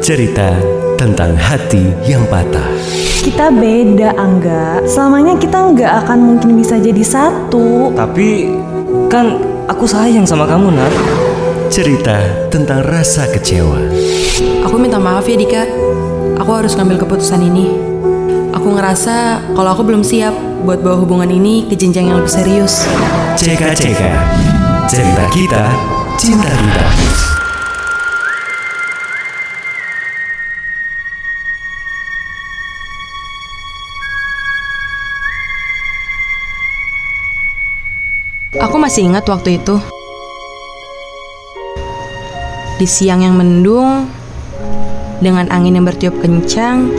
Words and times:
Cerita 0.00 0.56
tentang 0.96 1.36
hati 1.36 1.92
yang 2.08 2.24
patah. 2.32 2.64
Kita 3.20 3.52
beda, 3.52 4.16
Angga. 4.16 4.80
Selamanya 4.88 5.36
kita 5.36 5.60
nggak 5.60 5.92
akan 6.04 6.18
mungkin 6.24 6.56
bisa 6.56 6.80
jadi 6.80 7.04
satu. 7.04 7.92
Tapi 7.92 8.48
kan 9.12 9.36
aku 9.68 9.84
sayang 9.84 10.24
sama 10.24 10.48
kamu, 10.48 10.72
Nat. 10.72 10.88
Cerita 11.68 12.16
tentang 12.48 12.80
rasa 12.80 13.28
kecewa. 13.28 13.76
Aku 14.64 14.80
minta 14.80 14.96
maaf 14.96 15.28
ya 15.28 15.36
Dika. 15.36 15.68
Aku 16.40 16.50
harus 16.56 16.72
ngambil 16.80 17.04
keputusan 17.04 17.44
ini. 17.44 17.68
Aku 18.56 18.72
ngerasa 18.72 19.52
kalau 19.52 19.76
aku 19.76 19.84
belum 19.84 20.00
siap 20.00 20.32
buat 20.64 20.80
bawa 20.80 20.96
hubungan 20.96 21.28
ini 21.28 21.68
ke 21.68 21.76
jenjang 21.76 22.08
yang 22.08 22.24
lebih 22.24 22.32
serius. 22.32 22.88
CK-CK. 23.36 24.02
Cerita 24.88 25.24
kita, 25.28 25.64
cinta 26.16 26.48
kita. 26.48 27.39
Aku 38.58 38.82
masih 38.82 39.06
ingat 39.06 39.22
waktu 39.30 39.62
itu. 39.62 39.78
Di 42.82 42.86
siang 42.90 43.22
yang 43.22 43.38
mendung, 43.38 44.10
dengan 45.22 45.46
angin 45.54 45.78
yang 45.78 45.86
bertiup 45.86 46.18
kencang, 46.18 46.90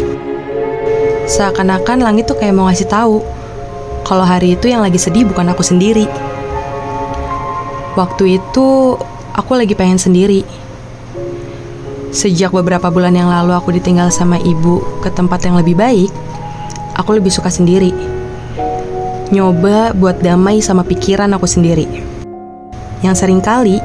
seakan-akan 1.28 2.08
langit 2.08 2.32
tuh 2.32 2.40
kayak 2.40 2.56
mau 2.56 2.72
ngasih 2.72 2.88
tahu 2.88 3.20
kalau 4.08 4.24
hari 4.24 4.56
itu 4.56 4.72
yang 4.72 4.80
lagi 4.80 4.96
sedih 4.96 5.28
bukan 5.28 5.52
aku 5.52 5.60
sendiri. 5.60 6.08
Waktu 8.00 8.40
itu 8.40 8.96
aku 9.36 9.52
lagi 9.52 9.76
pengen 9.76 10.00
sendiri. 10.00 10.48
Sejak 12.16 12.56
beberapa 12.56 12.88
bulan 12.88 13.12
yang 13.12 13.28
lalu 13.28 13.52
aku 13.52 13.76
ditinggal 13.76 14.08
sama 14.08 14.40
ibu 14.40 14.80
ke 15.04 15.12
tempat 15.12 15.44
yang 15.44 15.60
lebih 15.60 15.76
baik, 15.76 16.16
aku 16.96 17.20
lebih 17.20 17.28
suka 17.28 17.52
sendiri. 17.52 18.11
Nyoba 19.32 19.96
buat 19.96 20.20
damai 20.20 20.60
sama 20.60 20.84
pikiran 20.84 21.32
aku 21.32 21.48
sendiri. 21.48 21.88
Yang 23.00 23.16
sering 23.24 23.40
kali 23.40 23.80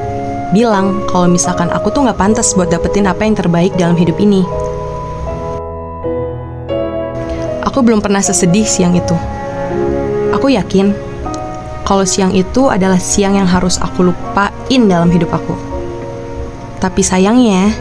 bilang 0.51 1.07
kalau 1.07 1.31
misalkan 1.31 1.71
aku 1.71 1.87
tuh 1.87 2.03
nggak 2.03 2.19
pantas 2.19 2.51
buat 2.51 2.67
dapetin 2.67 3.07
apa 3.07 3.23
yang 3.23 3.31
terbaik 3.31 3.71
dalam 3.79 3.95
hidup 3.95 4.19
ini. 4.19 4.43
Aku 7.63 7.79
belum 7.79 8.03
pernah 8.03 8.19
sesedih 8.19 8.67
siang 8.67 8.99
itu. 8.99 9.15
Aku 10.35 10.51
yakin 10.51 10.91
kalau 11.87 12.03
siang 12.03 12.35
itu 12.35 12.67
adalah 12.67 12.99
siang 12.99 13.39
yang 13.39 13.47
harus 13.47 13.79
aku 13.79 14.11
lupain 14.11 14.81
dalam 14.91 15.07
hidup 15.07 15.31
aku. 15.31 15.55
Tapi 16.83 16.99
sayangnya, 16.99 17.71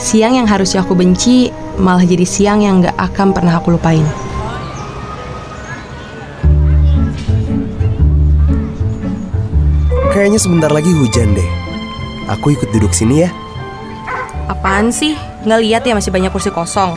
siang 0.00 0.40
yang 0.40 0.48
harusnya 0.48 0.80
aku 0.80 0.96
benci 0.96 1.52
malah 1.76 2.08
jadi 2.08 2.24
siang 2.24 2.64
yang 2.64 2.80
gak 2.80 2.96
akan 2.96 3.36
pernah 3.36 3.60
aku 3.60 3.76
lupain. 3.76 4.08
Kayaknya 10.16 10.40
sebentar 10.40 10.72
lagi 10.72 10.96
hujan 10.96 11.36
deh. 11.36 11.44
Aku 12.32 12.48
ikut 12.48 12.72
duduk 12.72 12.96
sini 12.96 13.28
ya. 13.28 13.30
Apaan 14.48 14.88
sih? 14.88 15.12
Nggak 15.44 15.60
lihat 15.60 15.82
ya 15.84 15.92
masih 15.92 16.08
banyak 16.08 16.32
kursi 16.32 16.48
kosong. 16.48 16.96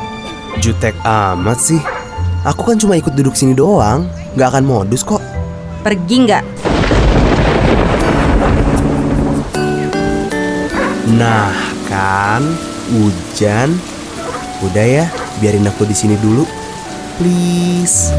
Jutek 0.63 0.95
amat 1.03 1.59
sih. 1.59 1.83
Aku 2.47 2.63
kan 2.63 2.79
cuma 2.79 2.95
ikut 2.95 3.11
duduk 3.11 3.35
sini 3.35 3.51
doang. 3.51 4.07
Nggak 4.39 4.55
akan 4.55 4.63
modus 4.63 5.03
kok. 5.03 5.19
Pergi 5.83 6.15
nggak? 6.31 6.43
Nah 11.19 11.51
kan, 11.91 12.39
hujan. 12.87 13.75
Udah 14.63 14.85
ya, 14.87 15.05
biarin 15.43 15.67
aku 15.67 15.83
di 15.83 15.91
sini 15.91 16.15
dulu. 16.23 16.47
Please. 17.19 18.15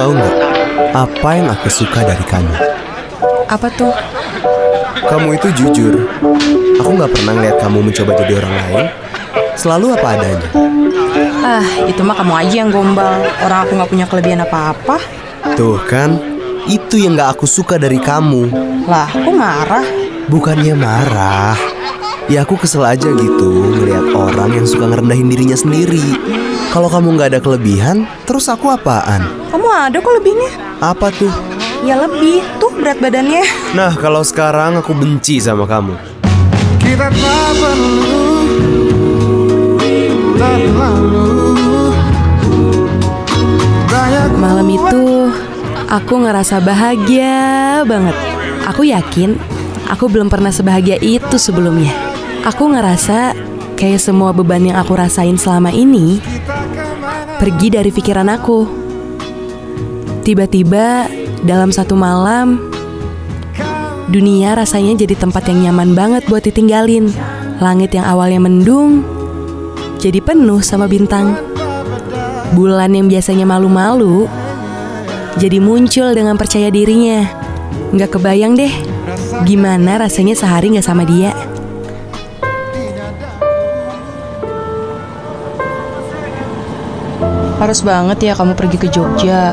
Tahu 0.00 0.16
nggak 0.16 0.36
apa 0.96 1.28
yang 1.36 1.48
aku 1.52 1.68
suka 1.68 2.00
dari 2.00 2.24
kamu? 2.24 2.54
Apa 3.52 3.68
tuh? 3.68 3.92
Kamu 5.04 5.36
itu 5.36 5.52
jujur. 5.52 6.08
Aku 6.80 6.96
nggak 6.96 7.12
pernah 7.12 7.36
ngeliat 7.36 7.60
kamu 7.60 7.84
mencoba 7.84 8.16
jadi 8.24 8.40
orang 8.40 8.54
lain. 8.64 8.86
Selalu 9.60 9.92
apa 10.00 10.08
adanya. 10.16 10.48
Ah, 11.44 11.66
itu 11.84 12.00
mah 12.00 12.16
kamu 12.16 12.32
aja 12.32 12.54
yang 12.64 12.70
gombal. 12.72 13.12
Orang 13.44 13.68
aku 13.68 13.72
nggak 13.76 13.90
punya 13.92 14.06
kelebihan 14.08 14.40
apa-apa. 14.40 14.96
Tuh 15.52 15.76
kan, 15.84 16.16
itu 16.64 16.96
yang 16.96 17.20
nggak 17.20 17.36
aku 17.36 17.44
suka 17.44 17.76
dari 17.76 18.00
kamu. 18.00 18.48
Lah, 18.88 19.04
aku 19.12 19.30
marah. 19.36 19.84
Bukannya 20.32 20.80
marah. 20.80 21.60
Ya 22.32 22.48
aku 22.48 22.56
kesel 22.56 22.86
aja 22.88 23.10
gitu 23.10 23.50
ngeliat 23.52 24.16
orang 24.16 24.56
yang 24.56 24.64
suka 24.64 24.88
ngerendahin 24.88 25.28
dirinya 25.28 25.58
sendiri. 25.58 26.16
Kalau 26.70 26.86
kamu 26.86 27.18
nggak 27.18 27.34
ada 27.34 27.40
kelebihan, 27.42 28.06
terus 28.30 28.46
aku 28.46 28.70
apaan? 28.70 29.26
Kamu 29.50 29.66
ada 29.66 29.98
kok 29.98 30.14
lebihnya. 30.14 30.54
Apa 30.78 31.10
tuh? 31.10 31.34
Ya 31.82 31.98
lebih, 31.98 32.46
tuh 32.62 32.70
berat 32.78 33.02
badannya. 33.02 33.42
Nah, 33.74 33.90
kalau 33.98 34.22
sekarang 34.22 34.78
aku 34.78 34.94
benci 34.94 35.42
sama 35.42 35.66
kamu. 35.66 35.98
Kita 36.78 37.10
tak 37.10 37.50
perlu 37.58 38.30
terlalu 40.38 41.50
Malam 44.38 44.68
itu 44.70 45.04
aku 45.90 46.14
ngerasa 46.22 46.62
bahagia 46.62 47.82
banget. 47.82 48.14
Aku 48.70 48.86
yakin 48.86 49.34
aku 49.90 50.06
belum 50.06 50.30
pernah 50.30 50.54
sebahagia 50.54 51.02
itu 51.02 51.34
sebelumnya. 51.34 51.90
Aku 52.46 52.70
ngerasa 52.70 53.34
kayak 53.74 53.98
semua 53.98 54.30
beban 54.30 54.64
yang 54.64 54.78
aku 54.78 54.96
rasain 54.96 55.34
selama 55.34 55.74
ini 55.74 56.20
pergi 57.40 57.72
dari 57.72 57.88
pikiran 57.88 58.28
aku. 58.28 58.60
Tiba-tiba 60.20 61.08
dalam 61.40 61.72
satu 61.72 61.96
malam 61.96 62.68
dunia 64.12 64.52
rasanya 64.52 65.00
jadi 65.00 65.16
tempat 65.16 65.48
yang 65.48 65.72
nyaman 65.72 65.96
banget 65.96 66.28
buat 66.28 66.44
ditinggalin. 66.44 67.08
Langit 67.64 67.96
yang 67.96 68.04
awalnya 68.04 68.44
mendung 68.44 69.00
jadi 69.96 70.20
penuh 70.20 70.60
sama 70.60 70.84
bintang. 70.84 71.32
Bulan 72.52 72.92
yang 72.92 73.08
biasanya 73.08 73.48
malu-malu 73.48 74.28
jadi 75.40 75.64
muncul 75.64 76.12
dengan 76.12 76.36
percaya 76.36 76.68
dirinya. 76.68 77.24
Nggak 77.96 78.20
kebayang 78.20 78.52
deh 78.52 78.72
gimana 79.48 79.96
rasanya 79.96 80.36
sehari 80.36 80.76
nggak 80.76 80.84
sama 80.84 81.08
dia. 81.08 81.32
Harus 87.60 87.84
banget 87.84 88.18
ya 88.24 88.32
kamu 88.32 88.56
pergi 88.56 88.76
ke 88.80 88.88
Jogja. 88.88 89.52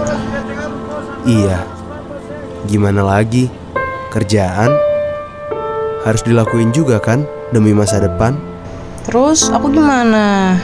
Iya. 1.28 1.60
Gimana 2.66 3.04
lagi? 3.04 3.52
Kerjaan 4.16 4.88
harus 6.08 6.24
dilakuin 6.24 6.72
juga 6.72 7.04
kan 7.04 7.28
demi 7.52 7.76
masa 7.76 8.00
depan. 8.00 8.40
Terus 9.04 9.52
aku 9.52 9.76
gimana? 9.76 10.56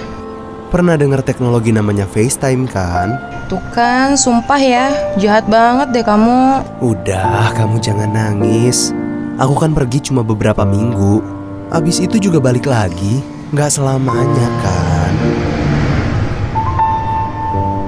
Pernah 0.71 0.95
dengar 0.95 1.19
teknologi 1.19 1.75
namanya 1.75 2.07
FaceTime 2.07 2.65
kan? 2.71 3.19
Tuh 3.51 3.61
kan, 3.75 4.15
sumpah 4.15 4.57
ya, 4.57 4.87
jahat 5.19 5.45
banget 5.51 5.91
deh 5.93 6.05
kamu. 6.07 6.63
Udah, 6.79 7.51
kamu 7.53 7.77
jangan 7.83 8.09
nangis. 8.09 8.95
Aku 9.37 9.53
kan 9.59 9.75
pergi 9.75 9.99
cuma 9.99 10.23
beberapa 10.23 10.63
minggu. 10.63 11.21
Abis 11.69 11.99
itu 11.99 12.17
juga 12.17 12.39
balik 12.39 12.65
lagi. 12.65 13.21
Nggak 13.53 13.69
selamanya 13.69 14.49
kan. 14.65 15.13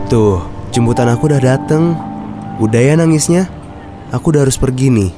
Tuh, 0.06 0.38
jemputan 0.70 1.10
aku 1.10 1.34
udah 1.34 1.42
dateng. 1.42 1.98
Udah 2.62 2.78
ya 2.78 2.94
nangisnya. 2.94 3.50
Aku 4.14 4.30
udah 4.30 4.46
harus 4.46 4.54
pergi 4.54 4.94
nih. 4.94 5.10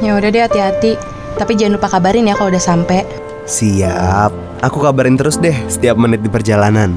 Ya 0.00 0.16
udah 0.16 0.32
deh 0.32 0.40
hati-hati. 0.40 0.96
Tapi 1.36 1.52
jangan 1.52 1.76
lupa 1.76 1.92
kabarin 1.92 2.24
ya 2.24 2.34
kalau 2.34 2.48
udah 2.48 2.64
sampai. 2.64 3.04
Siap. 3.44 4.32
Aku 4.64 4.80
kabarin 4.80 5.20
terus 5.20 5.36
deh 5.36 5.52
setiap 5.68 6.00
menit 6.00 6.24
di 6.24 6.32
perjalanan. 6.32 6.96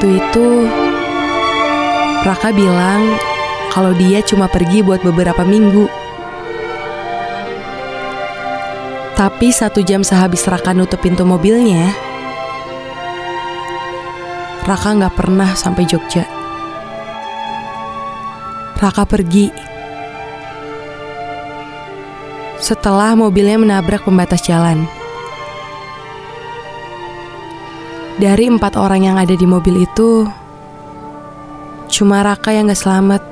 Waktu 0.00 0.16
itu 0.16 0.64
Raka 2.24 2.56
bilang 2.56 3.20
kalau 3.68 3.92
dia 3.92 4.24
cuma 4.24 4.48
pergi 4.48 4.80
buat 4.80 5.04
beberapa 5.04 5.44
minggu. 5.44 5.92
Tapi 9.12 9.52
satu 9.52 9.84
jam 9.84 10.00
sehabis 10.00 10.48
Raka 10.48 10.72
nutup 10.72 11.04
pintu 11.04 11.28
mobilnya, 11.28 11.92
Raka 14.64 14.96
nggak 14.96 15.12
pernah 15.20 15.52
sampai 15.52 15.84
Jogja. 15.84 16.24
Raka 18.80 19.04
pergi. 19.04 19.52
Setelah 22.56 23.12
mobilnya 23.20 23.60
menabrak 23.60 24.08
pembatas 24.08 24.40
jalan. 24.48 24.99
Dari 28.20 28.52
empat 28.52 28.76
orang 28.76 29.08
yang 29.08 29.16
ada 29.16 29.32
di 29.32 29.48
mobil 29.48 29.80
itu, 29.80 30.28
cuma 31.88 32.20
Raka 32.20 32.52
yang 32.52 32.68
gak 32.68 32.76
selamat. 32.76 33.24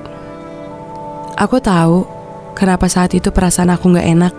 Aku 1.37 1.61
tahu 1.61 2.09
kenapa 2.57 2.89
saat 2.89 3.13
itu 3.13 3.29
perasaan 3.29 3.69
aku 3.69 3.93
gak 3.93 4.09
enak. 4.09 4.33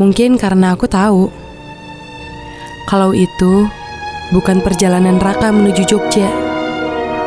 Mungkin 0.00 0.40
karena 0.40 0.72
aku 0.72 0.88
tahu 0.88 1.28
kalau 2.88 3.12
itu 3.12 3.68
bukan 4.32 4.64
perjalanan 4.64 5.20
Raka 5.20 5.52
menuju 5.52 5.84
Jogja, 5.84 6.32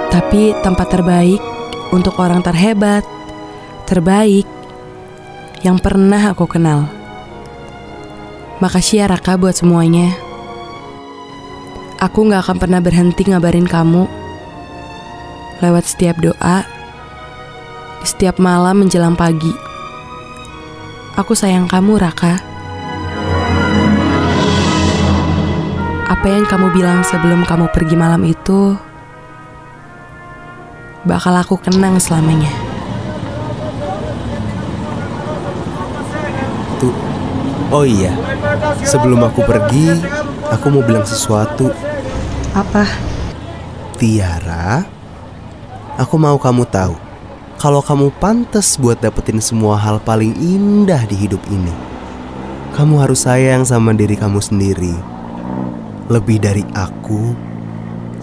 tapi 0.10 0.58
tempat 0.66 0.90
terbaik 0.90 1.38
untuk 1.94 2.18
orang 2.18 2.42
terhebat, 2.42 3.06
terbaik 3.86 4.50
yang 5.62 5.78
pernah 5.78 6.34
aku 6.34 6.50
kenal. 6.50 6.90
Makasih 8.58 9.06
ya 9.06 9.14
Raka 9.14 9.38
buat 9.38 9.54
semuanya. 9.54 10.29
Aku 12.00 12.24
gak 12.32 12.48
akan 12.48 12.64
pernah 12.64 12.80
berhenti 12.80 13.28
ngabarin 13.28 13.68
kamu 13.68 14.08
lewat 15.60 15.84
setiap 15.84 16.16
doa, 16.24 16.64
setiap 18.08 18.40
malam 18.40 18.88
menjelang 18.88 19.20
pagi. 19.20 19.52
Aku 21.20 21.36
sayang 21.36 21.68
kamu, 21.68 22.00
Raka. 22.00 22.40
Apa 26.08 26.24
yang 26.32 26.48
kamu 26.48 26.72
bilang 26.72 27.04
sebelum 27.04 27.44
kamu 27.44 27.68
pergi 27.76 28.00
malam 28.00 28.24
itu 28.24 28.80
bakal 31.04 31.36
aku 31.36 31.60
kenang 31.60 32.00
selamanya. 32.00 32.56
Tuh. 36.80 36.96
Oh 37.76 37.84
iya. 37.84 38.16
Sebelum 38.88 39.20
aku 39.20 39.44
pergi, 39.44 40.00
aku 40.50 40.66
mau 40.74 40.84
bilang 40.84 41.06
sesuatu. 41.06 41.72
Apa? 42.54 42.86
Tiara, 44.00 44.88
aku 46.00 46.16
mau 46.16 46.40
kamu 46.40 46.64
tahu 46.72 46.96
kalau 47.60 47.84
kamu 47.84 48.16
pantas 48.24 48.80
buat 48.80 49.04
dapetin 49.04 49.44
semua 49.44 49.76
hal 49.76 50.00
paling 50.00 50.32
indah 50.40 51.04
di 51.04 51.28
hidup 51.28 51.44
ini. 51.52 51.76
Kamu 52.72 53.04
harus 53.04 53.28
sayang 53.28 53.68
sama 53.68 53.92
diri 53.92 54.16
kamu 54.16 54.40
sendiri. 54.40 54.96
Lebih 56.08 56.40
dari 56.40 56.64
aku, 56.72 57.36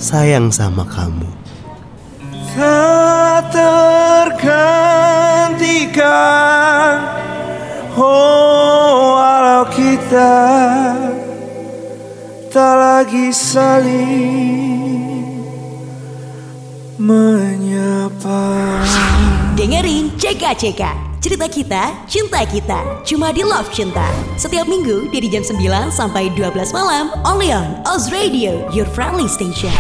sayang 0.01 0.49
sama 0.49 0.89
kamu. 0.89 1.29
Tak 2.57 3.53
tergantikan 3.53 4.57
Oh 7.93 9.21
walau 9.21 9.69
kita 9.69 10.33
Tak 12.57 12.73
lagi 12.81 13.37
saling 13.37 14.65
Menyapa. 16.97 18.81
Dengerin 19.53 20.09
CK-CK 20.17 20.81
Cerita 21.21 21.53
kita, 21.53 21.93
cinta 22.09 22.41
kita 22.49 22.81
Cuma 23.05 23.29
di 23.37 23.45
Love 23.45 23.69
Cinta. 23.77 24.09
Setiap 24.41 24.65
minggu 24.73 25.13
dari 25.13 25.29
jam 25.29 25.45
9 25.45 25.93
sampai 25.93 26.33
12 26.33 26.73
malam 26.73 27.13
Only 27.29 27.53
on 27.53 27.77
Oz 27.85 28.09
Radio 28.09 28.65
Your 28.73 28.89
friendly 28.89 29.29
station 29.29 29.77